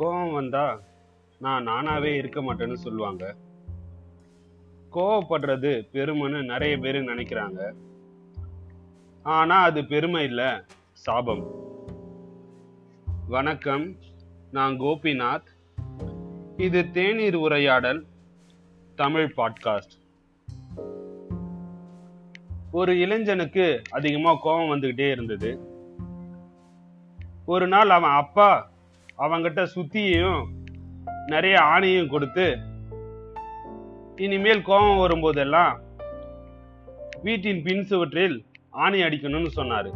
கோவம் 0.00 0.32
வந்தா 0.32 0.80
நான் 1.38 1.66
நானாவே 1.66 2.16
இருக்க 2.16 2.40
மாட்டேன்னு 2.40 2.74
சொல்லுவாங்க. 2.74 3.36
கோவப்படுறது 4.92 5.88
பெருமைன்னு 5.92 6.44
நிறைய 6.44 6.76
பேர் 6.78 6.94
நினைக்கிறாங்க. 6.94 7.72
ஆனா 9.22 9.62
அது 9.62 9.84
பெருமை 9.84 10.24
இல்லை 10.24 10.46
சாபம். 10.92 11.46
வணக்கம் 13.28 13.96
நான் 14.52 14.80
கோபிநாத். 14.80 15.46
இது 16.56 16.90
தேநீர் 16.90 17.34
உரையாடல் 17.34 18.06
தமிழ் 18.94 19.32
பாட்காஸ்ட். 19.36 19.96
ஒரு 22.70 22.98
இளைஞனுக்கு 22.98 23.82
அதிகமாக 23.90 24.38
கோபம் 24.42 24.68
வந்துக்கிட்டே 24.68 25.10
இருந்தது. 25.10 25.60
ஒரு 27.46 27.68
நாள் 27.68 27.90
அவன் 27.90 28.10
அப்பா 28.10 28.76
அவங்கிட்ட 29.18 29.66
சுத்தியையும் 29.74 30.42
நிறைய 31.26 31.58
ஆணையும் 31.60 32.10
கொடுத்து 32.10 32.58
இனிமேல் 34.16 34.62
கோபம் 34.62 35.00
வரும்போதெல்லாம் 35.00 35.78
வீட்டின் 37.22 37.62
பின் 37.62 37.84
சுவற்றில் 37.84 38.46
ஆணி 38.70 39.02
அடிக்கணும்னு 39.02 39.50
சொன்னாரு. 39.56 39.90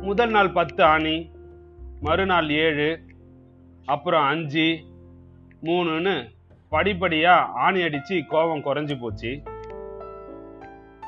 முதல் 0.00 0.30
நாள் 0.30 0.52
பத்து 0.52 0.84
ஆணி 0.84 1.30
மறுநாள் 2.00 2.50
ஏழு 2.50 3.00
அப்புறம் 3.84 4.24
அஞ்சு 4.24 4.66
மூணுன்னு 5.62 6.30
படிப்படியா 6.70 7.34
ஆணி 7.36 7.80
அடிச்சு 7.80 8.26
கோபம் 8.26 8.64
குறைஞ்சு 8.64 9.00
போச்சு. 9.00 9.42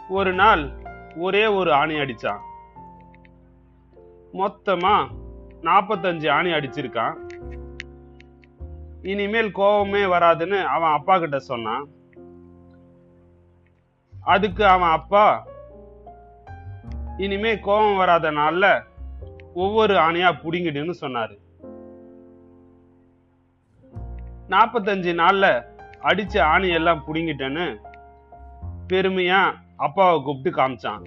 ஒரு 0.08 0.32
நாள் 0.32 0.62
ஒரே 1.16 1.46
ஒரு 1.46 1.72
ஆணி 1.72 1.94
அடிச்சான். 1.94 2.40
மொத்தமா 4.32 4.94
நாற்பத்தஞ்சு 5.62 6.30
ஆணி 6.30 6.50
அடிச்சிருக்கான். 6.50 7.14
இனிமேல் 9.02 9.52
கோபமே 9.52 10.02
வராதுன்னு 10.04 10.64
அவன் 10.64 10.90
அப்பா 10.90 11.18
கிட்ட 11.18 11.38
சொன்னான். 11.38 11.88
அதுக்கு 14.24 14.66
அவன் 14.66 14.88
அப்பா 14.88 15.46
இனிமே 17.16 17.58
கோபம் 17.58 17.96
வராத 17.96 18.30
நாள்ல 18.30 18.82
ஒவ்வொரு 19.54 19.94
ஆணையா 19.94 20.30
புடிங்கிடுன்னு 20.42 20.94
சொன்னாரு. 21.00 21.38
நாற்பத்தஞ்சு 24.48 25.12
நாள்ல 25.22 25.64
அடிச்ச 26.02 26.40
ஆணி 26.40 26.68
எல்லாம் 26.68 27.02
புடிங்கிட்டேன்னு 27.06 27.76
பெருமையா 28.92 29.40
அப்பாவை 29.76 30.22
கூப்பிட்டு 30.22 30.62
காமிச்சான். 30.62 31.02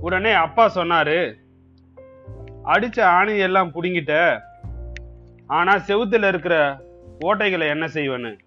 உடனே 0.00 0.32
அப்பா 0.32 0.70
சொன்னாரு 0.74 1.42
அடிச்ச 2.64 2.98
ஆணையெல்லாம் 2.98 3.70
புடுங்கிட்ட. 3.70 4.40
ஆனா 5.46 5.76
செவுத்துல 5.76 6.28
இருக்கிற 6.28 6.82
ஓட்டைகளை 7.20 7.68
என்ன 7.68 7.86
செய்வனு 7.86 8.38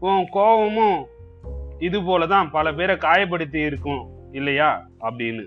உன் 0.00 0.28
கோபமும் 0.30 1.06
இது 1.78 2.00
போலதான் 2.00 2.50
பல 2.50 2.72
பேரை 2.72 2.96
காயப்படுத்தி 2.96 3.54
இருக்கும் 3.54 4.08
இல்லையா? 4.32 4.86
அப்படின்னு. 5.00 5.46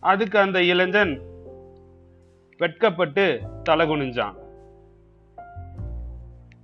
அதுக்கு 0.00 0.38
அந்த 0.38 0.62
இளைஞன் 0.62 1.20
வெட்கப்பட்டு 2.58 3.40
தலை 3.62 3.88
குனிஞ்சான். 3.88 4.34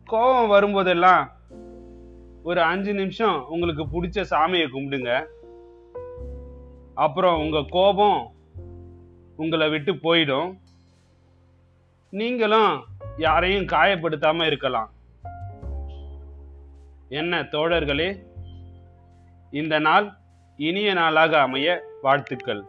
கோபம் 0.04 0.50
வரும்போதெல்லாம் 0.50 1.26
ஒரு 2.42 2.62
அஞ்சு 2.62 2.94
நிமிஷம் 2.94 3.46
உங்களுக்கு 3.48 3.82
பிடிச்ச 3.82 4.24
சாமியை 4.30 4.66
கும்பிடுங்க. 4.72 5.24
அப்புறம் 7.04 7.40
உங்கள் 7.40 7.66
கோபம் 7.68 8.20
உங்களை 9.36 9.66
விட்டு 9.68 9.92
போயிடும். 9.92 10.48
நீங்களும் 12.10 12.72
யாரையும் 13.16 13.66
காயப்படுத்தாமல் 13.66 14.46
இருக்கலாம். 14.46 14.90
என்ன 17.08 17.42
தோழர்களே 17.42 18.08
இந்த 19.50 19.78
நாள் 19.78 20.08
இனிய 20.56 20.92
நாளாக 20.92 21.40
அமைய 21.40 21.68
வாழ்த்துக்கள். 22.02 22.62